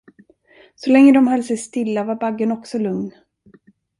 [0.75, 3.11] Så länge de höll sig stilla var baggen också lugn.